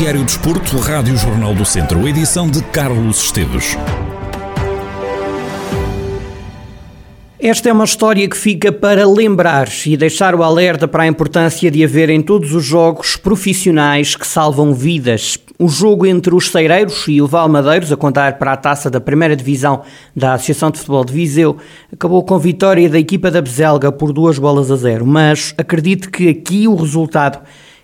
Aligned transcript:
Noticiário 0.00 0.24
Desporto, 0.24 0.78
Rádio 0.78 1.14
Jornal 1.14 1.54
do 1.54 1.62
Centro, 1.62 2.08
edição 2.08 2.48
de 2.48 2.62
Carlos 2.62 3.22
Esteves. 3.22 3.76
Esta 7.38 7.68
é 7.68 7.72
uma 7.72 7.84
história 7.84 8.26
que 8.26 8.34
fica 8.34 8.72
para 8.72 9.06
lembrar 9.06 9.68
e 9.84 9.98
deixar 9.98 10.34
o 10.34 10.42
alerta 10.42 10.88
para 10.88 11.02
a 11.02 11.06
importância 11.06 11.70
de 11.70 11.84
haver 11.84 12.08
em 12.08 12.22
todos 12.22 12.54
os 12.54 12.64
jogos 12.64 13.16
profissionais 13.16 14.16
que 14.16 14.26
salvam 14.26 14.72
vidas. 14.72 15.36
O 15.58 15.68
jogo 15.68 16.06
entre 16.06 16.34
os 16.34 16.48
Ceireiros 16.48 17.04
e 17.06 17.20
o 17.20 17.26
Valmadeiros, 17.26 17.92
a 17.92 17.96
contar 17.96 18.38
para 18.38 18.54
a 18.54 18.56
taça 18.56 18.88
da 18.88 19.02
primeira 19.02 19.36
divisão 19.36 19.82
da 20.16 20.32
Associação 20.32 20.70
de 20.70 20.78
Futebol 20.78 21.04
de 21.04 21.12
Viseu, 21.12 21.58
acabou 21.92 22.24
com 22.24 22.38
vitória 22.38 22.88
da 22.88 22.98
equipa 22.98 23.30
da 23.30 23.42
Bezelga 23.42 23.92
por 23.92 24.14
duas 24.14 24.38
bolas 24.38 24.70
a 24.70 24.76
zero. 24.76 25.04
Mas 25.04 25.52
acredito 25.58 26.10
que 26.10 26.26
aqui 26.30 26.66
o 26.66 26.74
resultado 26.74 27.40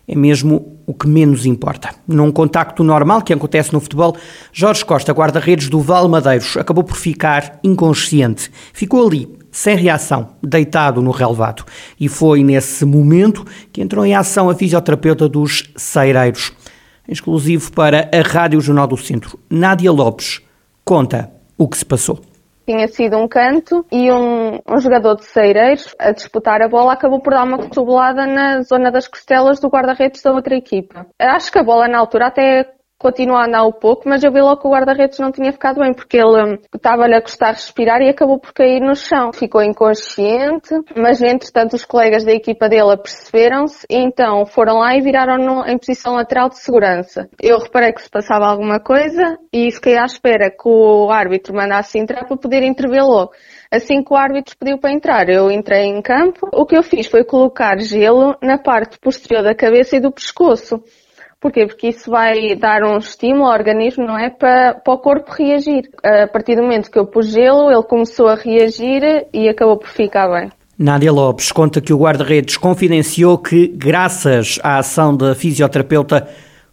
é 0.09 0.15
mesmo 0.15 0.76
o 0.87 0.95
que 0.95 1.09
menos 1.09 1.45
importa. 1.45 1.91
Num 2.07 2.31
contacto 2.31 2.85
normal 2.85 3.23
que 3.23 3.33
acontece 3.33 3.73
no 3.73 3.81
futebol, 3.81 4.17
Jorge 4.53 4.85
Costa, 4.85 5.13
guarda-redes 5.13 5.69
do 5.69 5.81
Valmadeiros, 5.81 6.57
acabou 6.57 6.85
por 6.85 6.97
ficar 6.97 7.59
inconsciente. 7.65 8.51
Ficou 8.73 9.07
ali, 9.07 9.29
sem 9.51 9.77
reação, 9.77 10.31
deitado 10.43 11.03
no 11.03 11.11
relevado. 11.11 11.65
E 11.99 12.09
foi 12.09 12.45
nesse 12.45 12.85
momento 12.85 13.45
que 13.73 13.83
entrou 13.83 14.07
em 14.07 14.15
ação 14.15 14.49
a 14.49 14.55
fisioterapeuta 14.55 15.29
dos 15.29 15.65
Ceireiros. 15.77 16.53
Exclusivo 17.09 17.73
para 17.73 18.09
a 18.13 18.21
Rádio 18.23 18.61
Jornal 18.61 18.87
do 18.87 18.97
Centro. 18.97 19.39
Nádia 19.51 19.91
Lopes 19.91 20.41
conta 20.85 21.31
o 21.59 21.69
que 21.69 21.79
se 21.79 21.85
passou 21.85 22.21
tinha 22.67 22.89
sido 22.89 23.17
um 23.17 23.29
canto 23.29 23.87
e 23.93 24.11
um, 24.11 24.59
um, 24.69 24.79
jogador 24.81 25.15
de 25.15 25.25
Ceireiros 25.25 25.95
a 25.99 26.11
disputar 26.11 26.61
a 26.61 26.69
bola 26.69 26.93
acabou 26.93 27.21
por 27.21 27.33
dar 27.33 27.45
uma 27.45 27.59
cotovelada 27.59 28.27
na 28.27 28.63
zona 28.63 28.91
das 28.91 29.07
costelas 29.07 29.61
do 29.61 29.69
guarda-redes 29.69 30.21
da 30.21 30.33
outra 30.33 30.57
equipa. 30.57 31.07
Acho 31.19 31.53
que 31.53 31.59
a 31.59 31.65
bola 31.65 31.87
na 31.87 31.99
altura 31.99 32.27
até 32.27 32.76
continua 32.99 33.43
a 33.43 33.47
andar 33.47 33.67
um 33.67 33.73
pouco, 33.73 34.09
mas 34.09 34.23
eu 34.25 34.33
vi 34.33 34.41
logo 34.41 34.61
que 34.61 34.67
o 34.67 34.71
guarda-redes 34.71 35.19
não 35.19 35.31
tinha 35.31 35.53
ficado 35.53 35.81
bem, 35.81 35.93
porque 35.93 36.17
ele 36.17 36.55
hum, 36.55 36.59
estava-lhe 36.75 37.15
a 37.15 37.21
custar 37.21 37.53
respirar 37.53 38.01
e 38.01 38.09
acabou 38.09 38.39
por 38.39 38.53
cair 38.53 38.81
no 38.81 38.95
chão. 38.95 39.33
Ficou 39.33 39.63
inconsciente, 39.63 40.75
mas 40.97 41.23
entretanto 41.23 41.75
os 41.75 41.85
colegas 41.85 42.25
da 42.25 42.33
equipa 42.33 42.69
dele 42.69 42.93
aperceberam-se 42.93 43.87
e 43.91 43.97
então 43.97 44.47
foram 44.47 44.79
lá 44.79 44.97
e 44.97 45.01
viraram-no 45.01 45.67
em 45.67 45.79
posição 45.79 46.15
lateral 46.15 46.49
de 46.49 46.59
segurança. 46.59 47.29
Eu 47.41 47.59
reparei 47.59 47.93
que 47.93 48.03
se 48.03 48.11
passava 48.11 48.47
alguma 48.47 48.81
coisa 48.81 49.39
e 49.53 49.71
fiquei 49.71 49.99
à 49.99 50.05
espera 50.05 50.51
que 50.51 50.69
o 50.69 51.11
árbitro 51.11 51.55
mandasse 51.55 51.99
entrar 51.99 52.25
para 52.25 52.37
poder 52.37 52.63
intervir 52.63 53.05
logo. 53.05 53.33
Assim 53.71 54.03
que 54.03 54.13
o 54.13 54.17
árbitro 54.17 54.57
pediu 54.57 54.79
para 54.79 54.93
entrar, 54.93 55.29
eu 55.29 55.51
entrei 55.51 55.85
em 55.85 56.01
campo. 56.01 56.49
O 56.53 56.65
que 56.65 56.77
eu 56.77 56.83
fiz 56.83 57.07
foi 57.07 57.25
colocar 57.25 57.79
gelo 57.79 58.37
na 58.41 58.59
parte 58.59 58.99
posterior 58.99 59.43
da 59.43 59.55
cabeça 59.55 59.97
e 59.97 60.01
do 60.01 60.13
pescoço 60.13 60.83
Porquê? 61.47 61.65
Porque 61.65 61.91
isso 61.91 62.11
vai 62.11 62.57
dar 62.57 62.83
um 62.83 62.99
estímulo 62.99 63.45
ao 63.45 63.53
organismo, 63.53 64.05
não 64.05 64.19
é? 64.19 64.31
Para, 64.31 64.75
para 64.75 64.95
o 64.95 64.99
corpo 64.99 65.31
reagir. 65.31 65.89
A 66.03 66.27
partir 66.27 66.57
do 66.57 66.63
momento 66.63 66.91
que 66.91 66.99
eu 66.99 67.07
pus 67.07 67.29
gelo, 67.29 67.71
ele 67.71 67.85
começou 67.85 68.27
a 68.27 68.35
reagir 68.35 69.29
e 69.33 69.49
acabou 69.49 69.77
por 69.77 69.89
ficar 69.89 70.29
bem. 70.29 70.51
Nádia 70.77 71.13
Lopes 71.13 71.53
conta 71.53 71.81
que 71.81 71.93
o 71.93 71.99
guarda-redes 71.99 72.57
confidenciou 72.57 73.39
que, 73.39 73.69
graças 73.69 74.59
à 74.61 74.79
ação 74.79 75.17
da 75.17 75.37
fisioterapeuta, 75.37 76.29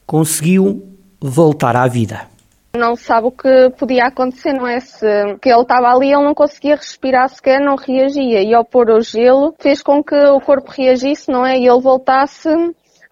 conseguiu 0.07 0.81
voltar 1.21 1.75
à 1.75 1.87
vida. 1.87 2.21
Não 2.75 2.95
sabe 2.95 3.27
o 3.27 3.31
que 3.31 3.69
podia 3.77 4.05
acontecer, 4.05 4.53
não 4.53 4.67
é? 4.67 4.79
Se 4.79 5.05
que 5.39 5.49
ele 5.49 5.61
estava 5.61 5.93
ali, 5.93 6.07
ele 6.07 6.23
não 6.23 6.33
conseguia 6.33 6.75
respirar 6.75 7.29
sequer, 7.29 7.61
não 7.61 7.75
reagia. 7.75 8.41
E 8.41 8.55
ao 8.55 8.65
pôr 8.65 8.89
o 8.89 9.01
gelo, 9.01 9.53
fez 9.59 9.83
com 9.83 10.03
que 10.03 10.15
o 10.15 10.41
corpo 10.41 10.71
reagisse, 10.75 11.31
não 11.31 11.45
é? 11.45 11.59
E 11.59 11.67
ele 11.67 11.79
voltasse 11.79 12.49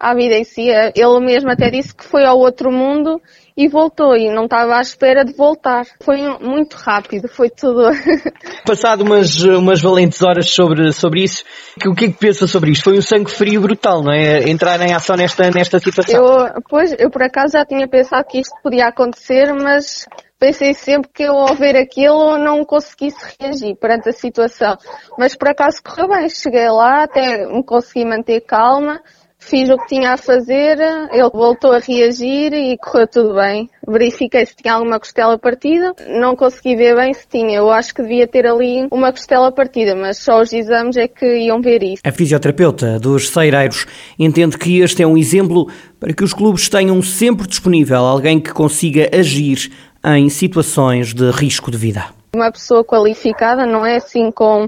à 0.02 0.14
vida 0.14 0.34
em 0.34 0.42
si. 0.42 0.68
Ele 0.68 1.20
mesmo 1.20 1.48
até 1.48 1.70
disse 1.70 1.94
que 1.94 2.04
foi 2.04 2.24
ao 2.24 2.36
outro 2.36 2.72
mundo 2.72 3.22
e 3.56 3.68
voltou 3.68 4.16
e 4.16 4.28
não 4.34 4.44
estava 4.44 4.76
à 4.76 4.80
espera 4.80 5.24
de 5.24 5.32
voltar. 5.32 5.84
Foi 6.02 6.18
muito 6.40 6.74
rápido, 6.74 7.28
foi 7.28 7.48
tudo. 7.48 7.82
Passado 8.66 9.02
umas, 9.02 9.40
umas 9.42 9.80
valentes 9.80 10.20
horas 10.22 10.50
sobre, 10.50 10.92
sobre 10.92 11.22
isso, 11.22 11.44
o 11.86 11.94
que 11.94 12.06
é 12.06 12.08
que 12.08 12.18
pensa 12.18 12.48
sobre 12.48 12.72
isto? 12.72 12.82
Foi 12.82 12.98
um 12.98 13.02
sangue 13.02 13.30
frio 13.30 13.60
brutal, 13.60 14.02
não 14.02 14.12
é? 14.12 14.50
Entrar 14.50 14.80
em 14.80 14.92
ação 14.92 15.16
nesta, 15.16 15.50
nesta 15.50 15.78
situação. 15.78 16.14
Eu, 16.14 16.62
pois, 16.68 16.94
eu 16.98 17.10
por 17.10 17.22
acaso 17.22 17.52
já 17.52 17.64
tinha 17.64 17.86
pensado 17.86 18.26
que 18.26 18.40
isto 18.40 18.54
podia 18.62 18.88
acontecer, 18.88 19.52
mas 19.52 20.06
pensei 20.38 20.74
sempre 20.74 21.10
que 21.14 21.22
eu 21.22 21.34
ao 21.34 21.54
ver 21.54 21.76
aquilo 21.76 22.38
não 22.38 22.64
conseguisse 22.64 23.18
reagir 23.38 23.76
perante 23.76 24.08
a 24.08 24.12
situação. 24.12 24.76
Mas 25.16 25.36
por 25.36 25.48
acaso 25.48 25.82
correu 25.84 26.08
bem, 26.08 26.28
cheguei 26.28 26.68
lá, 26.68 27.04
até 27.04 27.46
me 27.46 27.62
consegui 27.62 28.04
manter 28.04 28.40
calma 28.40 29.00
Fiz 29.44 29.68
o 29.68 29.76
que 29.76 29.88
tinha 29.88 30.12
a 30.12 30.16
fazer, 30.16 30.78
ele 31.12 31.30
voltou 31.34 31.72
a 31.72 31.78
reagir 31.78 32.54
e 32.54 32.78
correu 32.78 33.06
tudo 33.06 33.34
bem. 33.34 33.68
Verifiquei 33.86 34.46
se 34.46 34.54
tinha 34.54 34.74
alguma 34.74 34.98
costela 34.98 35.36
partida, 35.36 35.94
não 36.08 36.36
consegui 36.36 36.76
ver 36.76 36.96
bem 36.96 37.12
se 37.12 37.26
tinha. 37.28 37.58
Eu 37.58 37.70
acho 37.70 37.92
que 37.92 38.02
devia 38.02 38.26
ter 38.26 38.46
ali 38.46 38.86
uma 38.90 39.10
costela 39.10 39.50
partida, 39.52 39.94
mas 39.94 40.18
só 40.18 40.40
os 40.40 40.52
exames 40.52 40.96
é 40.96 41.08
que 41.08 41.26
iam 41.26 41.60
ver 41.60 41.82
isso. 41.82 42.02
A 42.04 42.12
fisioterapeuta 42.12 42.98
dos 42.98 43.28
Ceireiros 43.28 43.84
entende 44.18 44.56
que 44.56 44.80
este 44.80 45.02
é 45.02 45.06
um 45.06 45.18
exemplo 45.18 45.66
para 45.98 46.14
que 46.14 46.24
os 46.24 46.32
clubes 46.32 46.68
tenham 46.68 47.02
sempre 47.02 47.46
disponível 47.46 47.98
alguém 47.98 48.40
que 48.40 48.52
consiga 48.52 49.10
agir 49.12 49.70
em 50.04 50.28
situações 50.28 51.12
de 51.12 51.30
risco 51.30 51.70
de 51.70 51.76
vida. 51.76 52.06
Uma 52.34 52.50
pessoa 52.50 52.82
qualificada 52.82 53.66
não 53.66 53.84
é 53.84 53.96
assim 53.96 54.30
com 54.30 54.66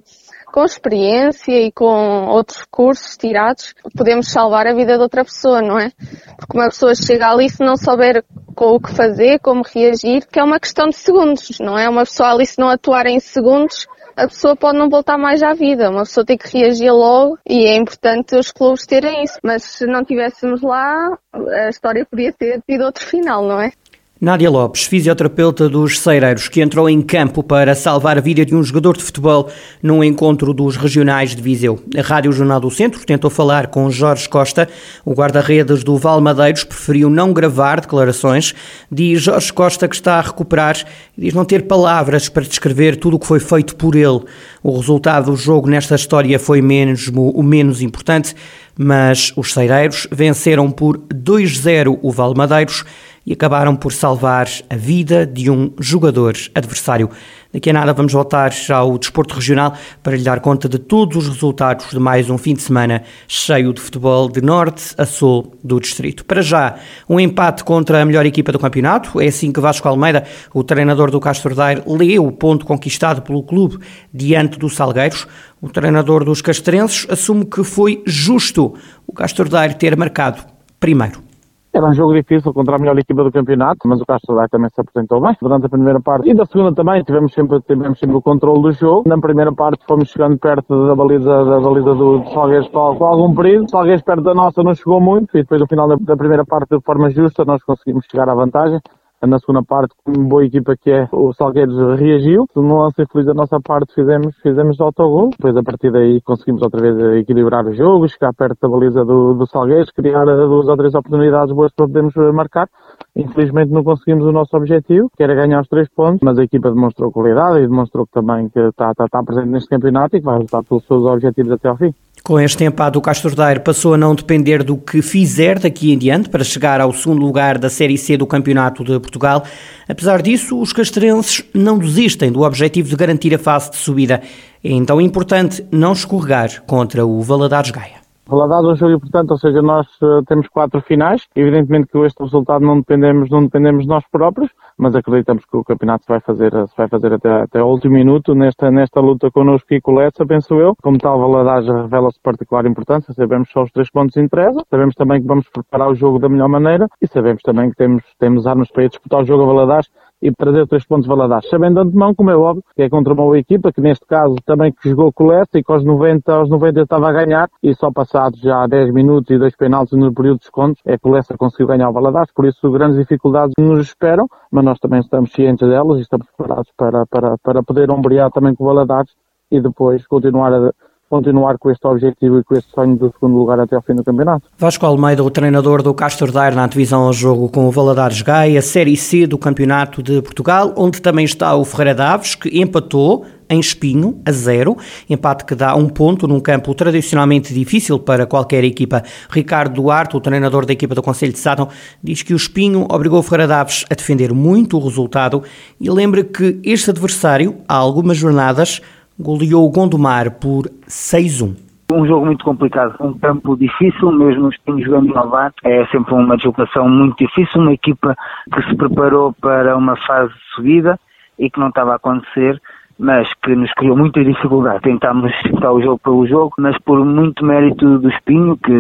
com 0.54 0.64
experiência 0.64 1.52
e 1.52 1.72
com 1.72 2.28
outros 2.28 2.64
cursos 2.70 3.16
tirados, 3.16 3.74
podemos 3.96 4.30
salvar 4.30 4.68
a 4.68 4.72
vida 4.72 4.96
de 4.96 5.02
outra 5.02 5.24
pessoa, 5.24 5.60
não 5.60 5.76
é? 5.76 5.90
Porque 6.38 6.56
uma 6.56 6.66
pessoa 6.68 6.94
chega 6.94 7.28
ali 7.28 7.50
se 7.50 7.58
não 7.58 7.76
souber 7.76 8.22
com 8.54 8.66
o 8.66 8.80
que 8.80 8.94
fazer, 8.94 9.40
como 9.40 9.64
reagir, 9.64 10.24
que 10.30 10.38
é 10.38 10.44
uma 10.44 10.60
questão 10.60 10.86
de 10.86 10.94
segundos, 10.94 11.58
não 11.58 11.76
é? 11.76 11.88
Uma 11.88 12.04
pessoa 12.04 12.30
ali 12.30 12.46
se 12.46 12.60
não 12.60 12.68
atuar 12.68 13.04
em 13.06 13.18
segundos, 13.18 13.88
a 14.16 14.28
pessoa 14.28 14.54
pode 14.54 14.78
não 14.78 14.88
voltar 14.88 15.18
mais 15.18 15.42
à 15.42 15.54
vida. 15.54 15.90
Uma 15.90 16.04
pessoa 16.04 16.24
tem 16.24 16.38
que 16.38 16.56
reagir 16.56 16.92
logo 16.92 17.36
e 17.44 17.66
é 17.66 17.76
importante 17.76 18.36
os 18.36 18.52
clubes 18.52 18.86
terem 18.86 19.24
isso. 19.24 19.40
Mas 19.42 19.64
se 19.64 19.86
não 19.86 20.04
tivéssemos 20.04 20.62
lá, 20.62 21.18
a 21.32 21.68
história 21.68 22.06
podia 22.08 22.32
ter 22.32 22.62
tido 22.62 22.84
outro 22.84 23.04
final, 23.04 23.44
não 23.44 23.60
é? 23.60 23.72
Nádia 24.20 24.48
Lopes, 24.48 24.84
fisioterapeuta 24.84 25.68
dos 25.68 25.98
Ceireiros, 25.98 26.48
que 26.48 26.60
entrou 26.60 26.88
em 26.88 27.02
campo 27.02 27.42
para 27.42 27.74
salvar 27.74 28.16
a 28.16 28.20
vida 28.20 28.46
de 28.46 28.54
um 28.54 28.62
jogador 28.62 28.96
de 28.96 29.02
futebol 29.02 29.50
num 29.82 30.04
encontro 30.04 30.54
dos 30.54 30.76
regionais 30.76 31.34
de 31.34 31.42
Viseu. 31.42 31.82
A 31.98 32.00
Rádio 32.00 32.30
Jornal 32.30 32.60
do 32.60 32.70
Centro 32.70 33.04
tentou 33.04 33.28
falar 33.28 33.66
com 33.66 33.90
Jorge 33.90 34.28
Costa, 34.28 34.68
o 35.04 35.12
guarda-redes 35.12 35.82
do 35.82 35.98
Valmadeiros, 35.98 36.62
preferiu 36.62 37.10
não 37.10 37.32
gravar 37.32 37.80
declarações. 37.80 38.54
Diz 38.90 39.20
Jorge 39.20 39.52
Costa 39.52 39.88
que 39.88 39.96
está 39.96 40.14
a 40.20 40.22
recuperar 40.22 40.76
e 41.18 41.22
diz 41.22 41.34
não 41.34 41.44
ter 41.44 41.62
palavras 41.62 42.28
para 42.28 42.44
descrever 42.44 42.96
tudo 42.96 43.16
o 43.16 43.18
que 43.18 43.26
foi 43.26 43.40
feito 43.40 43.74
por 43.74 43.96
ele. 43.96 44.20
O 44.62 44.76
resultado 44.76 45.32
do 45.32 45.36
jogo 45.36 45.68
nesta 45.68 45.96
história 45.96 46.38
foi 46.38 46.62
mesmo 46.62 47.30
o 47.30 47.42
menos 47.42 47.82
importante, 47.82 48.34
mas 48.76 49.32
os 49.36 49.52
Ceireiros 49.52 50.06
venceram 50.10 50.70
por 50.70 50.98
2-0 50.98 51.98
o 52.02 52.10
Valmadeiros 52.10 52.84
e 53.26 53.32
acabaram 53.32 53.74
por 53.74 53.92
salvar 53.92 54.48
a 54.68 54.76
vida 54.76 55.26
de 55.26 55.50
um 55.50 55.72
jogador 55.80 56.34
adversário. 56.54 57.10
Daqui 57.54 57.70
a 57.70 57.72
nada 57.72 57.92
vamos 57.92 58.12
voltar 58.12 58.52
ao 58.70 58.98
desporto 58.98 59.36
regional 59.36 59.74
para 60.02 60.16
lhe 60.16 60.24
dar 60.24 60.40
conta 60.40 60.68
de 60.68 60.76
todos 60.76 61.16
os 61.16 61.28
resultados 61.28 61.88
de 61.88 62.00
mais 62.00 62.28
um 62.28 62.36
fim 62.36 62.52
de 62.52 62.62
semana 62.62 63.04
cheio 63.28 63.72
de 63.72 63.80
futebol 63.80 64.28
de 64.28 64.40
norte 64.40 64.92
a 64.98 65.06
sul 65.06 65.54
do 65.62 65.78
distrito. 65.78 66.24
Para 66.24 66.42
já, 66.42 66.74
um 67.08 67.20
empate 67.20 67.62
contra 67.62 68.02
a 68.02 68.04
melhor 68.04 68.26
equipa 68.26 68.50
do 68.50 68.58
campeonato. 68.58 69.20
É 69.20 69.28
assim 69.28 69.52
que 69.52 69.60
Vasco 69.60 69.86
Almeida, 69.86 70.24
o 70.52 70.64
treinador 70.64 71.12
do 71.12 71.20
Castro 71.20 71.54
Daire, 71.54 71.80
lê 71.86 72.18
o 72.18 72.32
ponto 72.32 72.66
conquistado 72.66 73.22
pelo 73.22 73.44
clube 73.44 73.78
diante 74.12 74.58
dos 74.58 74.74
Salgueiros. 74.74 75.24
O 75.62 75.68
treinador 75.68 76.24
dos 76.24 76.42
castrenses 76.42 77.06
assume 77.08 77.44
que 77.44 77.62
foi 77.62 78.02
justo 78.04 78.74
o 79.06 79.12
Castro 79.12 79.48
Daire 79.48 79.74
ter 79.74 79.96
marcado 79.96 80.42
primeiro. 80.80 81.33
Era 81.74 81.86
um 81.86 81.92
jogo 81.92 82.14
difícil 82.14 82.54
contra 82.54 82.76
a 82.76 82.78
melhor 82.78 82.96
equipa 82.96 83.24
do 83.24 83.32
campeonato, 83.32 83.88
mas 83.88 84.00
o 84.00 84.06
Castro 84.06 84.36
também 84.48 84.70
se 84.72 84.80
apresentou 84.80 85.20
bem 85.20 85.36
durante 85.42 85.66
a 85.66 85.68
primeira 85.68 86.00
parte. 86.00 86.30
E 86.30 86.32
da 86.32 86.46
segunda 86.46 86.72
também 86.72 87.02
tivemos 87.02 87.34
sempre, 87.34 87.60
tivemos 87.62 87.98
sempre 87.98 88.14
o 88.16 88.22
controle 88.22 88.62
do 88.62 88.72
jogo. 88.72 89.08
Na 89.08 89.18
primeira 89.18 89.52
parte 89.52 89.84
fomos 89.84 90.08
chegando 90.08 90.38
perto 90.38 90.86
da 90.86 90.94
baliza, 90.94 91.44
da 91.44 91.58
baliza 91.58 91.94
do, 91.96 92.18
do 92.20 92.30
Salgueiros 92.30 92.68
com, 92.68 92.94
com 92.94 93.04
algum 93.04 93.34
perigo. 93.34 93.68
Salgueiros 93.68 94.02
perto 94.02 94.22
da 94.22 94.34
nossa 94.34 94.62
não 94.62 94.72
chegou 94.72 95.00
muito 95.00 95.36
e 95.36 95.42
depois 95.42 95.60
no 95.60 95.66
final 95.66 95.88
da, 95.88 95.96
da 95.96 96.16
primeira 96.16 96.44
parte 96.44 96.68
de 96.76 96.80
forma 96.80 97.10
justa 97.10 97.44
nós 97.44 97.60
conseguimos 97.64 98.06
chegar 98.08 98.28
à 98.28 98.34
vantagem 98.36 98.80
na 99.26 99.38
segunda 99.38 99.62
parte, 99.62 99.94
como 100.04 100.28
boa 100.28 100.44
equipa 100.44 100.76
que 100.76 100.90
é, 100.90 101.08
o 101.12 101.32
Salgueiros 101.32 101.98
reagiu. 101.98 102.46
No 102.54 102.82
lance 102.82 103.02
infeliz 103.02 103.26
da 103.26 103.34
nossa 103.34 103.60
parte 103.60 103.94
fizemos, 103.94 104.36
fizemos 104.42 104.80
autogol. 104.80 105.30
Depois 105.30 105.56
a 105.56 105.62
partir 105.62 105.90
daí 105.90 106.20
conseguimos 106.20 106.62
outra 106.62 106.80
vez 106.80 107.20
equilibrar 107.20 107.66
o 107.66 107.74
jogo, 107.74 108.08
chegar 108.08 108.32
perto 108.34 108.58
da 108.60 108.68
baliza 108.68 109.04
do, 109.04 109.34
do 109.34 109.46
Salgueiros, 109.46 109.90
criar 109.90 110.24
duas 110.24 110.68
ou 110.68 110.76
três 110.76 110.94
oportunidades 110.94 111.54
boas 111.54 111.72
para 111.72 111.86
podermos 111.86 112.14
marcar. 112.32 112.68
Infelizmente 113.16 113.70
não 113.72 113.84
conseguimos 113.84 114.24
o 114.26 114.32
nosso 114.32 114.56
objetivo, 114.56 115.10
que 115.16 115.22
era 115.22 115.34
ganhar 115.34 115.60
os 115.60 115.68
três 115.68 115.88
pontos, 115.88 116.20
mas 116.22 116.38
a 116.38 116.44
equipa 116.44 116.70
demonstrou 116.70 117.12
qualidade 117.12 117.58
e 117.58 117.68
demonstrou 117.68 118.06
também 118.12 118.48
que 118.48 118.58
está, 118.58 118.90
está, 118.90 119.04
está 119.04 119.22
presente 119.22 119.48
neste 119.48 119.68
campeonato 119.68 120.16
e 120.16 120.20
que 120.20 120.26
vai 120.26 120.38
lutar 120.38 120.62
pelos 120.64 120.84
seus 120.84 121.04
objetivos 121.04 121.52
até 121.52 121.68
ao 121.68 121.76
fim. 121.76 121.94
Com 122.26 122.40
este 122.40 122.64
empate, 122.64 122.96
o 122.96 123.02
Castro 123.02 123.36
Daire 123.36 123.60
passou 123.60 123.92
a 123.92 123.98
não 123.98 124.14
depender 124.14 124.62
do 124.64 124.78
que 124.78 125.02
fizer 125.02 125.58
daqui 125.58 125.92
em 125.92 125.98
diante 125.98 126.30
para 126.30 126.42
chegar 126.42 126.80
ao 126.80 126.90
segundo 126.90 127.20
lugar 127.20 127.58
da 127.58 127.68
Série 127.68 127.98
C 127.98 128.16
do 128.16 128.26
Campeonato 128.26 128.82
de 128.82 128.98
Portugal. 128.98 129.44
Apesar 129.86 130.22
disso, 130.22 130.58
os 130.58 130.72
castrenses 130.72 131.44
não 131.52 131.78
desistem 131.78 132.32
do 132.32 132.40
objetivo 132.40 132.88
de 132.88 132.96
garantir 132.96 133.34
a 133.34 133.38
fase 133.38 133.72
de 133.72 133.76
subida. 133.76 134.22
É 134.64 134.70
então 134.70 135.02
importante 135.02 135.62
não 135.70 135.92
escorregar 135.92 136.62
contra 136.62 137.04
o 137.04 137.20
Valadares 137.20 137.70
Gaia. 137.70 138.03
Valadares 138.26 138.66
um 138.66 138.76
jogo 138.76 138.94
importante, 138.94 139.30
ou 139.32 139.38
seja, 139.38 139.60
nós 139.60 139.86
uh, 140.00 140.22
temos 140.26 140.48
quatro 140.48 140.80
finais. 140.80 141.26
Evidentemente 141.36 141.88
que 141.88 141.98
este 141.98 142.22
resultado 142.22 142.64
não 142.64 142.78
dependemos, 142.78 143.28
não 143.28 143.42
dependemos 143.42 143.82
de 143.82 143.88
nós 143.88 144.02
próprios, 144.10 144.50
mas 144.78 144.94
acreditamos 144.94 145.44
que 145.44 145.56
o 145.56 145.62
campeonato 145.62 146.04
se 146.04 146.08
vai 146.08 146.20
fazer, 146.20 146.50
se 146.68 146.76
vai 146.76 146.88
fazer 146.88 147.12
até, 147.12 147.42
até 147.42 147.62
o 147.62 147.66
último 147.66 147.94
minuto 147.94 148.34
nesta, 148.34 148.70
nesta 148.70 148.98
luta 148.98 149.30
connosco 149.30 149.74
e 149.74 149.80
com 149.80 149.92
o 149.92 149.96
Lessa, 149.96 150.24
penso 150.24 150.54
eu. 150.54 150.74
Como 150.82 150.96
tal, 150.96 151.20
Valadares 151.20 151.68
revela-se 151.68 152.18
particular 152.20 152.64
importância, 152.64 153.12
sabemos 153.12 153.50
só 153.50 153.62
os 153.62 153.70
três 153.70 153.90
pontos 153.90 154.16
interessam, 154.16 154.64
sabemos 154.70 154.94
também 154.94 155.20
que 155.20 155.28
vamos 155.28 155.46
preparar 155.50 155.90
o 155.90 155.94
jogo 155.94 156.18
da 156.18 156.28
melhor 156.28 156.48
maneira 156.48 156.88
e 157.02 157.06
sabemos 157.06 157.42
também 157.42 157.70
que 157.70 157.76
temos, 157.76 158.02
temos 158.18 158.46
armas 158.46 158.70
para 158.70 158.84
ir 158.84 158.88
disputar 158.88 159.20
o 159.20 159.26
jogo 159.26 159.42
a 159.42 159.46
Valadares 159.46 159.90
e 160.20 160.32
trazer 160.32 160.66
três 160.66 160.84
pontos 160.86 161.06
Valadares. 161.06 161.48
Sabendo 161.48 161.74
de 161.74 161.88
antemão, 161.88 162.14
como 162.14 162.30
é 162.30 162.36
óbvio, 162.36 162.64
que 162.74 162.82
é 162.82 162.88
contra 162.88 163.12
uma 163.12 163.22
boa 163.22 163.38
equipa, 163.38 163.72
que 163.72 163.80
neste 163.80 164.06
caso 164.06 164.36
também 164.44 164.72
que 164.72 164.90
jogou 164.90 165.12
Lessa 165.20 165.58
e 165.58 165.62
que 165.62 165.72
aos 165.72 165.84
90, 165.84 166.32
aos 166.32 166.48
90 166.48 166.82
estava 166.82 167.08
a 167.08 167.12
ganhar 167.12 167.48
e 167.62 167.74
só 167.74 167.90
passados 167.90 168.40
já 168.40 168.66
10 168.66 168.92
minutos 168.92 169.30
e 169.30 169.38
dois 169.38 169.56
penaltis 169.56 169.98
no 169.98 170.12
período 170.12 170.38
de 170.38 170.40
descontos 170.40 170.80
é 170.86 170.98
que 170.98 171.08
o 171.08 171.10
Lessa 171.10 171.36
conseguiu 171.36 171.66
ganhar 171.66 171.88
o 171.88 171.92
Valadares, 171.92 172.32
por 172.32 172.46
isso 172.46 172.70
grandes 172.70 172.98
dificuldades 172.98 173.54
nos 173.58 173.80
esperam, 173.80 174.26
mas 174.50 174.64
nós 174.64 174.78
também 174.78 175.00
estamos 175.00 175.32
cientes 175.32 175.68
delas 175.68 175.98
e 175.98 176.02
estamos 176.02 176.26
preparados 176.36 176.70
para, 176.76 177.06
para, 177.06 177.36
para 177.38 177.62
poder 177.62 177.90
ombrear 177.90 178.30
também 178.30 178.54
com 178.54 178.64
o 178.64 178.66
Valadares 178.66 179.12
e 179.50 179.60
depois 179.60 180.06
continuar 180.06 180.52
a 180.52 180.72
continuar 181.08 181.58
com 181.58 181.70
este 181.70 181.86
objetivo 181.86 182.38
e 182.38 182.44
com 182.44 182.54
este 182.54 182.70
sonho 182.70 182.96
do 182.96 183.12
segundo 183.12 183.36
lugar 183.36 183.60
até 183.60 183.76
ao 183.76 183.82
fim 183.82 183.94
do 183.94 184.02
campeonato. 184.04 184.48
Vasco 184.58 184.84
Almeida, 184.84 185.22
o 185.22 185.30
treinador 185.30 185.82
do 185.82 185.94
Castro 185.94 186.32
Daire 186.32 186.56
na 186.56 186.66
divisão 186.66 187.02
ao 187.02 187.12
jogo 187.12 187.48
com 187.48 187.66
o 187.66 187.70
Valadares 187.70 188.22
Gaia, 188.22 188.60
Série 188.62 188.96
C 188.96 189.26
do 189.26 189.38
Campeonato 189.38 190.02
de 190.02 190.20
Portugal, 190.22 190.72
onde 190.76 191.00
também 191.00 191.24
está 191.24 191.54
o 191.54 191.64
Ferreira 191.64 191.94
Daves, 191.94 192.34
que 192.34 192.60
empatou 192.60 193.24
em 193.48 193.60
Espinho, 193.60 194.20
a 194.24 194.32
zero, 194.32 194.76
empate 195.08 195.44
que 195.44 195.54
dá 195.54 195.74
um 195.74 195.88
ponto 195.88 196.26
num 196.26 196.40
campo 196.40 196.74
tradicionalmente 196.74 197.52
difícil 197.52 197.98
para 197.98 198.26
qualquer 198.26 198.64
equipa. 198.64 199.02
Ricardo 199.30 199.74
Duarte, 199.74 200.16
o 200.16 200.20
treinador 200.20 200.64
da 200.64 200.72
equipa 200.72 200.94
do 200.94 201.02
Conselho 201.02 201.32
de 201.32 201.38
Sátão, 201.38 201.68
diz 202.02 202.22
que 202.22 202.32
o 202.32 202.36
Espinho 202.36 202.86
obrigou 202.90 203.18
o 203.18 203.22
Ferreira 203.22 203.48
Daves 203.48 203.84
a 203.90 203.94
defender 203.94 204.32
muito 204.32 204.78
o 204.78 204.80
resultado 204.84 205.42
e 205.80 205.90
lembra 205.90 206.24
que 206.24 206.60
este 206.64 206.90
adversário, 206.90 207.58
há 207.68 207.74
algumas 207.74 208.16
jornadas, 208.16 208.80
goleou 209.18 209.66
o 209.66 209.70
Gondomar 209.70 210.38
por 210.40 210.64
6-1 210.86 211.64
um. 211.92 212.06
Jogo 212.06 212.26
muito 212.26 212.44
complicado, 212.44 212.96
um 213.00 213.12
campo 213.18 213.56
difícil, 213.56 214.10
mesmo 214.10 214.50
times 214.64 214.84
jogando 214.84 215.10
em 215.10 215.16
Alvar, 215.16 215.52
é 215.64 215.86
sempre 215.86 216.14
uma 216.14 216.36
deslocação 216.36 216.88
muito 216.88 217.16
difícil, 217.18 217.60
uma 217.60 217.72
equipa 217.72 218.16
que 218.52 218.62
se 218.62 218.74
preparou 218.74 219.32
para 219.34 219.76
uma 219.76 219.96
fase 220.06 220.32
de 220.32 220.54
subida 220.54 220.98
e 221.38 221.50
que 221.50 221.60
não 221.60 221.68
estava 221.68 221.92
a 221.92 221.96
acontecer, 221.96 222.60
mas 222.98 223.28
que 223.42 223.54
nos 223.54 223.72
criou 223.74 223.96
muita 223.96 224.24
dificuldade. 224.24 224.82
Tentámos 224.82 225.30
disputar 225.42 225.72
o 225.72 225.82
jogo 225.82 225.98
pelo 225.98 226.26
jogo, 226.26 226.54
mas 226.58 226.76
por 226.78 227.04
muito 227.04 227.44
mérito 227.44 227.98
do 227.98 228.08
Espinho, 228.08 228.56
que 228.56 228.72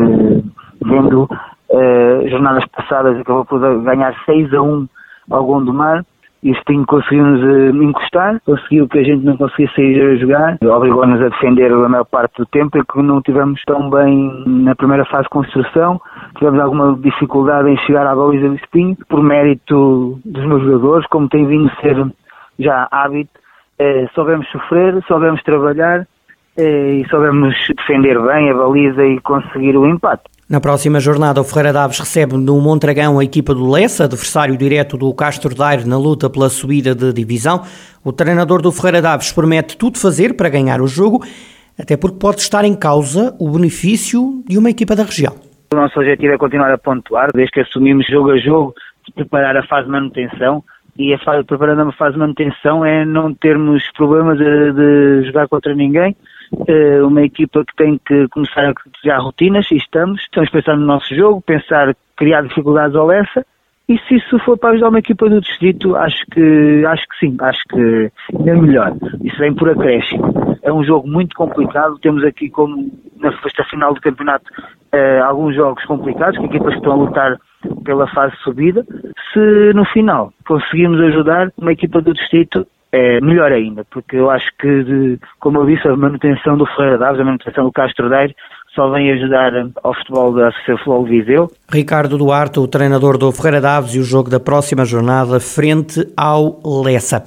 vendo 0.82 1.24
uh, 1.24 2.28
jornadas 2.28 2.64
passadas 2.66 3.18
acabou 3.20 3.44
por 3.44 3.60
ganhar 3.82 4.14
6 4.24 4.54
a 4.54 4.62
1 4.62 4.88
ao 5.30 5.44
Gondomar, 5.44 6.04
e 6.44 6.52
o 6.52 6.54
Sting 6.56 6.84
conseguiu-nos 6.84 7.42
uh, 7.42 7.82
encostar, 7.82 8.38
conseguiu 8.44 8.86
que 8.86 8.98
a 8.98 9.02
gente 9.02 9.24
não 9.24 9.34
conseguisse 9.38 9.74
sair 9.74 10.00
a 10.02 10.16
jogar, 10.16 10.58
obrigou-nos 10.62 11.20
a 11.22 11.30
defender 11.30 11.72
a 11.72 11.88
maior 11.88 12.04
parte 12.04 12.36
do 12.36 12.46
tempo 12.46 12.76
e 12.76 12.84
que 12.84 13.02
não 13.02 13.22
tivemos 13.22 13.62
tão 13.66 13.88
bem 13.88 14.44
na 14.46 14.74
primeira 14.74 15.06
fase 15.06 15.24
de 15.24 15.30
construção, 15.30 15.98
tivemos 16.38 16.60
alguma 16.60 16.98
dificuldade 17.00 17.70
em 17.70 17.78
chegar 17.78 18.06
à 18.06 18.14
baliza 18.14 18.50
do 18.50 18.56
Espinho, 18.56 18.94
por 19.08 19.22
mérito 19.22 20.20
dos 20.22 20.44
meus 20.44 20.62
jogadores, 20.64 21.06
como 21.06 21.30
tem 21.30 21.46
vindo 21.46 21.70
a 21.70 21.80
ser 21.80 22.12
já 22.58 22.86
hábito, 22.90 23.40
eh, 23.78 24.06
soubemos 24.14 24.46
sofrer, 24.50 25.02
soubemos 25.08 25.42
trabalhar 25.42 26.06
eh, 26.58 27.00
e 27.00 27.08
soubemos 27.08 27.54
defender 27.74 28.20
bem 28.20 28.50
a 28.50 28.54
baliza 28.54 29.02
e 29.04 29.18
conseguir 29.20 29.76
o 29.76 29.86
empate. 29.86 30.33
Na 30.54 30.60
próxima 30.60 31.00
jornada, 31.00 31.40
o 31.40 31.44
Ferreira 31.44 31.72
Daves 31.72 31.98
recebe 31.98 32.36
no 32.36 32.60
Montragão 32.60 33.18
a 33.18 33.24
equipa 33.24 33.52
do 33.52 33.68
Lessa, 33.68 34.04
adversário 34.04 34.56
direto 34.56 34.96
do 34.96 35.12
Castro 35.12 35.52
Daire 35.52 35.84
na 35.84 35.98
luta 35.98 36.30
pela 36.30 36.48
subida 36.48 36.94
de 36.94 37.12
divisão. 37.12 37.62
O 38.04 38.12
treinador 38.12 38.62
do 38.62 38.70
Ferreira 38.70 39.02
Daves 39.02 39.32
promete 39.32 39.76
tudo 39.76 39.98
fazer 39.98 40.36
para 40.36 40.48
ganhar 40.48 40.80
o 40.80 40.86
jogo, 40.86 41.24
até 41.76 41.96
porque 41.96 42.20
pode 42.20 42.40
estar 42.40 42.64
em 42.64 42.72
causa 42.72 43.34
o 43.40 43.50
benefício 43.50 44.44
de 44.48 44.56
uma 44.56 44.70
equipa 44.70 44.94
da 44.94 45.02
região. 45.02 45.34
O 45.72 45.76
nosso 45.76 45.98
objetivo 45.98 46.32
é 46.32 46.38
continuar 46.38 46.70
a 46.70 46.78
pontuar, 46.78 47.30
desde 47.34 47.50
que 47.50 47.60
assumimos 47.62 48.06
jogo 48.06 48.30
a 48.30 48.38
jogo, 48.38 48.72
preparar 49.12 49.56
a 49.56 49.66
fase 49.66 49.86
de 49.86 49.90
manutenção. 49.90 50.62
E 50.96 51.12
a 51.12 51.18
fase, 51.18 51.42
preparando 51.42 51.82
a 51.82 51.92
fase 51.94 52.12
de 52.12 52.20
manutenção 52.20 52.86
é 52.86 53.04
não 53.04 53.34
termos 53.34 53.82
problemas 53.96 54.38
de, 54.38 54.72
de 54.72 55.26
jogar 55.26 55.48
contra 55.48 55.74
ninguém, 55.74 56.14
uma 57.04 57.22
equipa 57.22 57.64
que 57.64 57.74
tem 57.76 57.98
que 58.04 58.28
começar 58.28 58.68
a 58.68 58.74
criar 58.74 59.18
rotinas, 59.18 59.70
e 59.70 59.76
estamos. 59.76 60.22
Estamos 60.22 60.50
pensando 60.50 60.80
no 60.80 60.86
nosso 60.86 61.14
jogo, 61.14 61.42
pensar, 61.42 61.94
criar 62.16 62.42
dificuldades 62.42 62.96
ao 62.96 63.06
Lessa, 63.06 63.44
e 63.88 63.98
se 63.98 64.14
isso 64.16 64.38
for 64.40 64.56
para 64.56 64.70
ajudar 64.70 64.88
uma 64.88 64.98
equipa 64.98 65.28
do 65.28 65.40
distrito, 65.40 65.94
acho 65.94 66.24
que, 66.32 66.84
acho 66.86 67.02
que 67.08 67.18
sim, 67.18 67.36
acho 67.40 67.60
que 67.68 68.10
é 68.48 68.54
melhor. 68.54 68.94
Isso 69.22 69.38
vem 69.38 69.54
por 69.54 69.68
acréscimo. 69.68 70.56
É 70.62 70.72
um 70.72 70.82
jogo 70.82 71.06
muito 71.06 71.36
complicado, 71.36 71.98
temos 71.98 72.24
aqui 72.24 72.48
como 72.48 72.90
na 73.18 73.30
festa 73.42 73.62
final 73.64 73.92
do 73.92 74.00
campeonato 74.00 74.44
eh, 74.92 75.20
alguns 75.20 75.54
jogos 75.54 75.84
complicados, 75.84 76.38
com 76.38 76.46
equipas 76.46 76.72
que 76.72 76.78
estão 76.78 76.92
a 76.92 76.96
lutar 76.96 77.38
pela 77.84 78.06
fase 78.08 78.34
de 78.36 78.42
subida. 78.42 78.86
Se 79.32 79.72
no 79.74 79.84
final 79.84 80.32
conseguirmos 80.46 81.00
ajudar 81.00 81.52
uma 81.58 81.72
equipa 81.72 82.00
do 82.00 82.14
distrito, 82.14 82.66
é 82.90 83.20
melhor 83.20 83.50
ainda, 83.50 83.84
porque 83.90 84.16
eu 84.16 84.30
acho 84.30 84.46
que, 84.58 84.84
de, 84.84 85.18
como 85.40 85.58
eu 85.58 85.66
disse, 85.66 85.86
a 85.88 85.96
manutenção 85.96 86.56
do 86.56 86.64
Ferreira 86.64 86.96
Daves, 86.96 87.20
a 87.20 87.24
manutenção 87.24 87.64
do 87.64 87.72
Castro 87.72 88.08
Daire, 88.08 88.36
só 88.74 88.90
vem 88.90 89.12
ajudar 89.12 89.52
ao 89.82 89.94
futebol 89.94 90.34
da 90.34 90.48
Associação 90.48 90.76
Futebol 90.78 91.04
Viseu. 91.04 91.50
Ricardo 91.70 92.18
Duarte, 92.18 92.58
o 92.58 92.66
treinador 92.66 93.16
do 93.16 93.30
Ferreira 93.30 93.60
Daves 93.60 93.94
e 93.94 93.98
o 93.98 94.04
jogo 94.04 94.28
da 94.28 94.40
próxima 94.40 94.84
jornada 94.84 95.38
frente 95.38 96.06
ao 96.16 96.60
Lessa. 96.82 97.24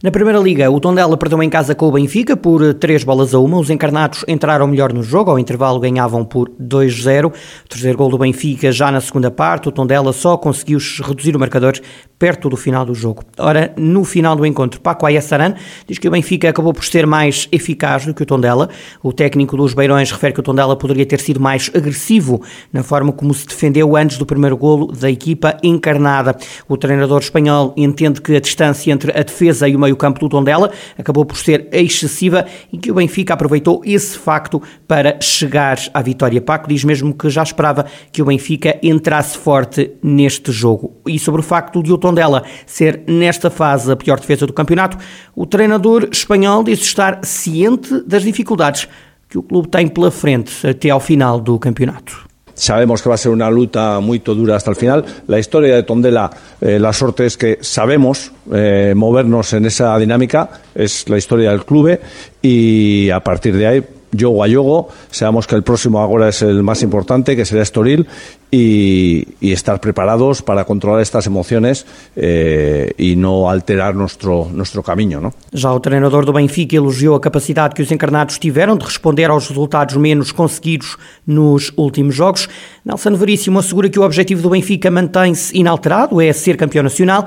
Na 0.00 0.12
Primeira 0.12 0.38
Liga, 0.38 0.70
o 0.70 0.78
Tondela 0.78 1.16
perdeu 1.16 1.42
em 1.42 1.50
casa 1.50 1.74
com 1.74 1.88
o 1.88 1.90
Benfica 1.90 2.36
por 2.36 2.72
3 2.72 3.02
bolas 3.02 3.34
a 3.34 3.40
1. 3.40 3.58
Os 3.58 3.68
encarnados 3.68 4.24
entraram 4.28 4.68
melhor 4.68 4.92
no 4.92 5.02
jogo, 5.02 5.32
ao 5.32 5.40
intervalo 5.40 5.80
ganhavam 5.80 6.24
por 6.24 6.48
2-0. 6.50 7.26
O 7.26 7.68
terceiro 7.68 7.98
gol 7.98 8.08
do 8.08 8.16
Benfica 8.16 8.70
já 8.70 8.92
na 8.92 9.00
segunda 9.00 9.28
parte. 9.28 9.68
O 9.68 9.72
Tondela 9.72 10.12
só 10.12 10.36
conseguiu 10.36 10.78
reduzir 11.02 11.34
o 11.34 11.40
marcador 11.40 11.72
perto 12.16 12.48
do 12.48 12.56
final 12.56 12.84
do 12.84 12.94
jogo. 12.94 13.24
Ora, 13.38 13.72
no 13.76 14.04
final 14.04 14.36
do 14.36 14.46
encontro, 14.46 14.80
Paco 14.80 15.04
Ayassaran 15.04 15.54
diz 15.86 15.98
que 15.98 16.06
o 16.06 16.10
Benfica 16.12 16.48
acabou 16.48 16.72
por 16.72 16.84
ser 16.84 17.04
mais 17.04 17.48
eficaz 17.50 18.06
do 18.06 18.14
que 18.14 18.22
o 18.22 18.26
Tondela. 18.26 18.68
O 19.02 19.12
técnico 19.12 19.56
dos 19.56 19.74
Beirões 19.74 20.12
refere 20.12 20.32
que 20.32 20.40
o 20.40 20.44
Tondela 20.44 20.76
poderia 20.76 21.06
ter 21.06 21.18
sido 21.18 21.40
mais 21.40 21.72
agressivo 21.74 22.40
na 22.72 22.84
forma 22.84 23.12
como 23.12 23.34
se 23.34 23.48
defendeu 23.48 23.96
antes 23.96 24.16
do 24.16 24.24
primeiro 24.24 24.56
golo 24.56 24.92
da 24.92 25.10
equipa 25.10 25.56
encarnada. 25.60 26.36
O 26.68 26.76
treinador 26.76 27.20
espanhol 27.20 27.74
entende 27.76 28.20
que 28.20 28.36
a 28.36 28.40
distância 28.40 28.92
entre 28.92 29.10
a 29.10 29.22
defesa 29.24 29.68
e 29.68 29.76
o 29.88 29.98
meio-campo 29.98 30.20
do 30.20 30.28
Tondela 30.28 30.70
acabou 30.98 31.24
por 31.24 31.36
ser 31.36 31.68
excessiva 31.72 32.46
e 32.72 32.78
que 32.78 32.90
o 32.90 32.94
Benfica 32.94 33.34
aproveitou 33.34 33.82
esse 33.84 34.18
facto 34.18 34.62
para 34.86 35.20
chegar 35.20 35.78
à 35.94 36.02
vitória. 36.02 36.40
Paco 36.40 36.68
diz 36.68 36.84
mesmo 36.84 37.14
que 37.14 37.30
já 37.30 37.42
esperava 37.42 37.86
que 38.12 38.22
o 38.22 38.26
Benfica 38.26 38.78
entrasse 38.82 39.38
forte 39.38 39.92
neste 40.02 40.52
jogo. 40.52 40.96
E 41.06 41.18
sobre 41.18 41.40
o 41.40 41.44
facto 41.44 41.82
de 41.82 41.92
o 41.92 41.98
Tondela 41.98 42.44
ser 42.66 43.02
nesta 43.06 43.50
fase 43.50 43.90
a 43.90 43.96
pior 43.96 44.20
defesa 44.20 44.46
do 44.46 44.52
campeonato, 44.52 44.98
o 45.34 45.46
treinador 45.46 46.08
espanhol 46.12 46.62
disse 46.62 46.82
estar 46.82 47.24
ciente 47.24 48.02
das 48.06 48.22
dificuldades 48.22 48.88
que 49.28 49.38
o 49.38 49.42
clube 49.42 49.68
tem 49.68 49.88
pela 49.88 50.10
frente 50.10 50.66
até 50.66 50.90
ao 50.90 51.00
final 51.00 51.40
do 51.40 51.58
campeonato. 51.58 52.27
Sabemos 52.58 53.02
que 53.02 53.08
va 53.08 53.14
a 53.14 53.18
ser 53.18 53.30
una 53.30 53.48
luta 53.50 54.00
muy 54.00 54.18
dura 54.18 54.56
hasta 54.56 54.70
el 54.70 54.76
final. 54.76 55.04
La 55.28 55.38
historia 55.38 55.76
de 55.76 55.84
Tondela, 55.84 56.28
eh, 56.60 56.78
la 56.80 56.92
suerte 56.92 57.24
es 57.24 57.36
que 57.36 57.58
sabemos 57.60 58.32
eh, 58.52 58.94
movernos 58.96 59.52
en 59.52 59.66
esa 59.66 59.96
dinámica, 59.96 60.50
es 60.74 61.08
la 61.08 61.18
historia 61.18 61.50
del 61.50 61.64
club 61.64 62.00
y 62.42 63.10
a 63.10 63.20
partir 63.20 63.56
de 63.56 63.66
ahí 63.66 63.84
yogo 64.12 64.42
a 64.42 64.48
yogo, 64.48 64.88
sabemos 65.10 65.46
que 65.46 65.54
el 65.54 65.62
próximo 65.62 66.00
ahora 66.00 66.28
es 66.28 66.42
el 66.42 66.62
más 66.62 66.82
importante, 66.82 67.36
que 67.36 67.44
será 67.44 67.62
Estoril, 67.62 68.06
y, 68.50 69.26
y 69.40 69.52
estar 69.52 69.80
preparados 69.80 70.42
para 70.42 70.64
controlar 70.64 71.02
estas 71.02 71.26
emociones 71.26 71.84
eh, 72.16 72.94
e 72.98 73.14
não 73.14 73.48
alterar 73.48 73.94
nuestro, 73.94 74.48
nuestro 74.52 74.82
caminho. 74.82 75.20
Não? 75.20 75.32
Já 75.52 75.72
o 75.72 75.80
treinador 75.80 76.24
do 76.24 76.32
Benfica 76.32 76.76
elogiou 76.76 77.14
a 77.14 77.20
capacidade 77.20 77.74
que 77.74 77.82
os 77.82 77.90
encarnados 77.90 78.38
tiveram 78.38 78.76
de 78.76 78.84
responder 78.84 79.30
aos 79.30 79.48
resultados 79.48 79.96
menos 79.96 80.32
conseguidos 80.32 80.96
nos 81.26 81.72
últimos 81.76 82.14
jogos. 82.14 82.48
Nelson 82.84 83.14
Veríssimo 83.14 83.58
assegura 83.58 83.88
que 83.88 83.98
o 83.98 84.02
objetivo 84.02 84.42
do 84.42 84.50
Benfica 84.50 84.90
mantém-se 84.90 85.56
inalterado, 85.56 86.20
é 86.20 86.32
ser 86.32 86.56
campeão 86.56 86.82
nacional, 86.82 87.26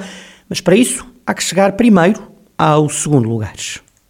mas 0.50 0.60
para 0.60 0.76
isso 0.76 1.06
há 1.26 1.34
que 1.34 1.44
chegar 1.44 1.74
primeiro 1.74 2.20
ao 2.58 2.90
segundo 2.90 3.30
lugar. 3.30 3.54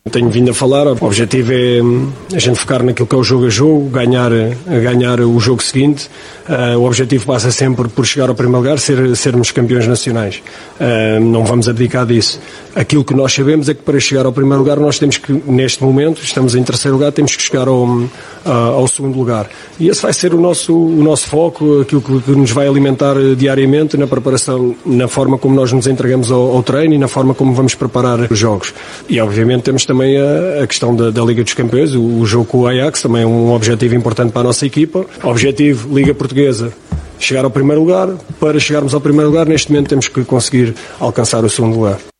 Tenho 0.09 0.31
vindo 0.31 0.49
a 0.49 0.53
falar, 0.53 0.87
o 0.87 0.97
objetivo 1.05 1.53
é 1.53 1.79
hum, 1.79 2.11
a 2.33 2.39
gente 2.39 2.57
focar 2.57 2.81
naquilo 2.81 3.07
que 3.07 3.13
é 3.13 3.17
o 3.19 3.23
jogo 3.23 3.45
a 3.45 3.49
jogo, 3.49 3.87
ganhar, 3.87 4.31
ganhar 4.65 5.19
o 5.19 5.39
jogo 5.39 5.61
seguinte. 5.61 6.09
Uh, 6.49 6.75
o 6.79 6.87
objetivo 6.87 7.23
passa 7.27 7.51
sempre 7.51 7.87
por 7.87 8.03
chegar 8.03 8.27
ao 8.27 8.33
primeiro 8.33 8.57
lugar, 8.57 8.79
ser, 8.79 9.15
sermos 9.15 9.51
campeões 9.51 9.85
nacionais. 9.85 10.41
Uh, 10.79 11.23
não 11.23 11.45
vamos 11.45 11.69
abdicar 11.69 12.07
disso. 12.07 12.41
Aquilo 12.75 13.05
que 13.05 13.13
nós 13.13 13.31
sabemos 13.31 13.69
é 13.69 13.75
que 13.75 13.83
para 13.83 13.99
chegar 13.99 14.25
ao 14.25 14.33
primeiro 14.33 14.57
lugar 14.57 14.79
nós 14.79 14.97
temos 14.97 15.17
que, 15.17 15.31
neste 15.31 15.83
momento, 15.83 16.23
estamos 16.23 16.55
em 16.55 16.63
terceiro 16.63 16.97
lugar, 16.97 17.11
temos 17.11 17.35
que 17.35 17.43
chegar 17.43 17.67
ao, 17.67 17.85
uh, 17.85 18.09
ao 18.43 18.87
segundo 18.87 19.15
lugar. 19.15 19.47
E 19.79 19.87
esse 19.87 20.01
vai 20.01 20.13
ser 20.13 20.33
o 20.33 20.41
nosso, 20.41 20.75
o 20.75 21.03
nosso 21.03 21.27
foco, 21.27 21.81
aquilo 21.81 22.01
que, 22.01 22.21
que, 22.21 22.31
nos 22.31 22.49
vai 22.49 22.67
alimentar 22.67 23.15
diariamente 23.37 23.95
na 23.97 24.07
preparação, 24.07 24.75
na 24.83 25.07
forma 25.07 25.37
como 25.37 25.53
nós 25.53 25.71
nos 25.71 25.85
entregamos 25.85 26.31
ao, 26.31 26.55
ao 26.55 26.63
treino 26.63 26.95
e 26.95 26.97
na 26.97 27.07
forma 27.07 27.35
como 27.35 27.53
vamos 27.53 27.75
preparar 27.75 28.19
os 28.31 28.39
jogos. 28.39 28.73
E 29.07 29.21
obviamente 29.21 29.61
temos 29.61 29.85
também 29.91 30.17
a, 30.17 30.63
a 30.63 30.67
questão 30.67 30.95
da, 30.95 31.09
da, 31.09 31.21
Liga 31.21 31.43
dos 31.43 31.53
Campeões, 31.53 31.93
o, 31.93 32.01
o, 32.01 32.25
jogo 32.25 32.45
com 32.45 32.59
o 32.59 32.67
Ajax, 32.67 33.01
também 33.01 33.23
é 33.23 33.25
um 33.25 33.51
objetivo 33.51 33.93
importante 33.93 34.31
para 34.31 34.39
a 34.41 34.43
nossa 34.45 34.65
equipa. 34.65 35.05
Objetivo, 35.21 35.93
Liga 35.93 36.13
Portuguesa, 36.13 36.71
chegar 37.19 37.43
ao 37.43 37.51
primeiro 37.51 37.81
lugar. 37.81 38.07
Para 38.39 38.57
chegarmos 38.57 38.93
ao 38.93 39.01
primeiro 39.01 39.29
lugar, 39.29 39.45
neste 39.45 39.69
momento 39.69 39.89
temos 39.89 40.07
que 40.07 40.23
conseguir 40.23 40.73
alcançar 40.97 41.43
o 41.43 41.49
segundo 41.49 41.75
lugar. 41.75 42.10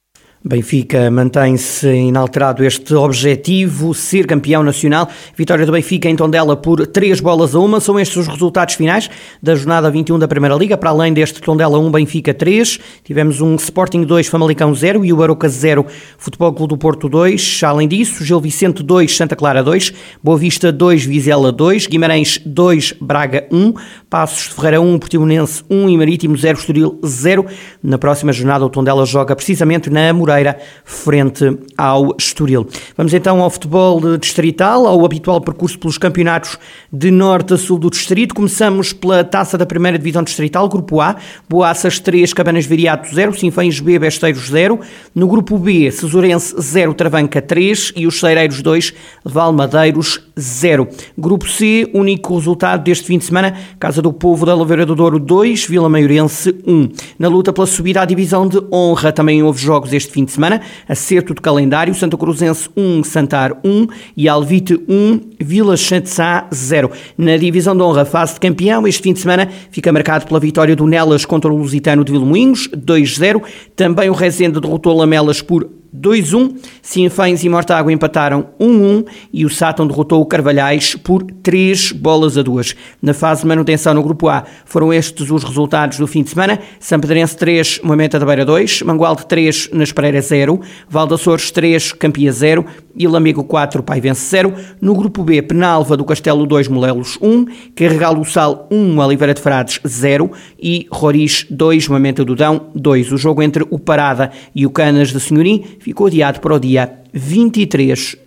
Benfica 0.44 1.12
mantém-se 1.12 1.88
inalterado 1.88 2.64
este 2.66 2.96
objetivo, 2.96 3.94
ser 3.94 4.26
campeão 4.26 4.64
nacional. 4.64 5.08
Vitória 5.36 5.68
do 5.68 5.72
Benfica 5.72 6.10
em 6.10 6.16
Tondela 6.16 6.58
por 6.58 6.88
3 6.88 7.20
bolas 7.20 7.54
a 7.54 7.60
uma. 7.60 7.80
São 7.80 8.00
estes 8.00 8.18
os 8.18 8.28
resultados 8.28 8.74
finais 8.74 9.08
da 9.42 9.54
jornada 9.54 9.92
21 9.92 10.18
da 10.18 10.28
Primeira 10.28 10.56
Liga. 10.56 10.76
Para 10.76 10.90
além 10.90 11.14
deste 11.14 11.40
Tondela 11.40 11.78
1, 11.78 11.92
Benfica 11.92 12.34
3. 12.34 12.80
Tivemos 13.04 13.40
um 13.40 13.54
Sporting 13.54 14.04
2, 14.04 14.28
Famalicão 14.28 14.74
0 14.74 15.06
e 15.06 15.14
o 15.14 15.22
Aroca 15.22 15.48
0, 15.48 15.86
Futebol 16.18 16.52
Clube 16.54 16.74
do 16.74 16.78
Porto 16.78 17.08
2. 17.08 17.62
Além 17.64 17.88
disso, 17.88 18.26
Gil 18.26 18.42
Vicente 18.42 18.82
2, 18.82 19.16
Santa 19.16 19.36
Clara 19.36 19.62
2, 19.62 19.94
Boa 20.24 20.40
Vista 20.40 20.72
2, 20.72 21.06
Vizela 21.06 21.52
2, 21.52 21.86
Guimarães 21.86 22.40
2, 22.44 22.96
Braga 23.00 23.46
1, 23.52 23.74
Passos 24.10 24.50
de 24.50 24.56
Ferreira 24.56 24.82
1, 24.82 24.98
Portimonense 24.98 25.64
1 25.70 25.88
e 25.88 25.98
Marítimo 25.98 26.36
0, 26.36 26.58
Estoril 26.58 27.00
0. 27.06 27.46
Na 27.84 28.00
próxima 28.00 28.34
jornada 28.34 28.66
o 28.66 28.70
Tondela 28.72 29.06
joga 29.06 29.36
precisamente 29.36 29.88
na 29.92 30.12
Moura 30.12 30.31
Moreira, 30.32 30.58
frente 30.86 31.58
ao 31.78 32.16
Estoril. 32.18 32.66
Vamos 32.96 33.14
então 33.14 33.42
ao 33.42 33.50
futebol 33.50 34.18
distrital, 34.18 34.88
ao 34.88 35.04
habitual 35.04 35.42
percurso 35.42 35.78
pelos 35.78 35.98
campeonatos 35.98 36.58
de 36.92 37.12
norte 37.12 37.54
a 37.54 37.58
sul 37.58 37.78
do 37.78 37.90
distrito. 37.90 38.34
Começamos 38.34 38.94
pela 38.94 39.24
taça 39.24 39.58
da 39.58 39.66
primeira 39.66 39.98
divisão 39.98 40.24
distrital, 40.24 40.70
grupo 40.70 41.02
A, 41.02 41.18
Boaças 41.50 42.00
3, 42.00 42.34
Cabanas 42.34 42.66
Viriato 42.66 43.14
0, 43.14 43.38
Sinfães 43.38 43.80
B, 43.80 44.00
Besteiros 44.00 44.48
0. 44.50 44.80
No 45.14 45.28
grupo 45.28 45.58
B, 45.58 45.92
Cesurense 45.92 46.56
0, 46.60 46.94
Travanca 46.94 47.42
3 47.42 47.94
e 47.96 48.08
os 48.08 48.20
Cereiros 48.20 48.62
2, 48.62 48.94
Valmadeiros 49.26 50.22
0. 50.40 50.88
Grupo 51.18 51.48
C, 51.50 51.90
único 51.94 52.36
resultado 52.36 52.84
deste 52.84 53.06
fim 53.06 53.18
de 53.18 53.26
semana, 53.26 53.58
Casa 53.78 54.02
do 54.02 54.14
Povo 54.14 54.46
da 54.46 54.56
Louveira 54.56 54.86
do 54.86 54.96
Douro 54.96 55.20
2, 55.20 55.66
Vila 55.66 55.90
Maiorense 55.90 56.56
1. 56.66 56.90
Na 57.20 57.28
luta 57.28 57.52
pela 57.52 57.68
subida 57.68 58.02
à 58.02 58.06
divisão 58.06 58.48
de 58.48 58.62
honra 58.72 59.12
também 59.12 59.44
houve 59.44 59.62
jogos 59.62 59.92
este 59.94 60.12
fim 60.12 60.21
fim 60.22 60.26
de 60.26 60.32
semana. 60.32 60.62
Acerto 60.88 61.34
de 61.34 61.42
calendário, 61.42 61.94
Santa 61.94 62.18
Cruzense 62.18 62.70
1, 62.76 63.04
Santar 63.04 63.54
1 63.64 63.88
e 64.16 64.28
Alvite 64.28 64.80
1, 64.88 65.20
Vila 65.40 65.76
Sá 65.78 66.48
0. 66.54 66.92
Na 67.18 67.38
divisão 67.38 67.76
de 67.76 67.82
honra, 67.82 68.06
fase 68.06 68.36
de 68.36 68.40
campeão, 68.40 68.88
este 68.88 69.02
fim 69.02 69.14
de 69.14 69.20
semana 69.20 69.50
fica 69.72 69.92
marcado 69.92 70.26
pela 70.26 70.40
vitória 70.40 70.76
do 70.76 70.86
Nelas 70.86 71.26
contra 71.26 71.52
o 71.52 71.56
Lusitano 71.56 72.04
de 72.04 72.12
Vilmoinhos, 72.12 72.70
2-0. 72.70 73.42
Também 73.76 74.10
o 74.10 74.14
Rezende 74.14 74.60
derrotou 74.60 74.96
Lamelas 74.96 75.42
por 75.42 75.81
2-1. 75.96 76.56
Sinfães 76.82 77.44
e 77.44 77.50
Mortágua 77.50 77.92
empataram 77.92 78.48
1-1 78.60 79.06
e 79.34 79.46
o 79.46 79.50
Sátão 79.50 79.86
derrotou 79.86 80.22
o 80.22 80.26
Carvalhais 80.26 80.96
por 80.96 81.24
3 81.24 81.92
bolas 81.92 82.38
a 82.38 82.42
2. 82.42 82.76
Na 83.02 83.14
fase 83.14 83.42
de 83.42 83.48
manutenção 83.48 83.94
no 83.94 84.04
Grupo 84.04 84.30
A 84.30 84.44
foram 84.66 84.94
estes 84.94 85.30
os 85.30 85.44
resultados 85.44 85.98
do 85.98 86.08
fim 86.08 86.24
de 86.24 86.30
semana. 86.30 86.60
São 86.80 87.00
Pedrense 87.00 87.36
3, 87.38 87.82
Moimenta 87.84 88.20
da 88.20 88.26
Beira 88.26 88.46
2, 88.46 88.82
Mangualde 88.84 89.26
3, 89.26 89.70
Nas 89.74 89.92
Pereira 89.92 90.22
0, 90.22 90.62
Valdaçores 90.90 91.52
3, 91.52 91.94
Campia 91.94 92.32
0 92.32 92.66
e 92.96 93.08
Lamego 93.08 93.44
4, 93.44 93.84
Paivense 93.84 94.30
0. 94.30 94.54
No 94.80 94.96
Grupo 94.96 95.24
B, 95.24 95.42
Penalva 95.42 95.98
do 95.98 96.06
Castelo 96.06 96.46
2, 96.46 96.68
Molelos 96.68 97.18
1, 97.22 97.46
Carregalo 97.76 98.24
Sal 98.26 98.68
1, 98.72 99.00
Oliveira 99.00 99.34
de 99.34 99.42
Frades 99.42 99.80
0 99.86 100.32
e 100.60 100.88
Roriz 100.92 101.46
2, 101.50 101.88
Moimenta 101.88 102.24
do 102.24 102.36
Dão 102.36 102.68
2. 102.76 103.12
O 103.12 103.18
jogo 103.18 103.42
entre 103.42 103.66
o 103.70 103.80
Parada 103.80 104.32
e 104.56 104.66
o 104.66 104.70
Canas 104.70 105.10
de 105.10 105.20
Senhorim 105.20 105.64
ficou 105.82 106.08
adiado 106.08 106.40
para 106.40 106.56
o 106.56 106.60
dia 106.60 107.02
23 107.12 108.18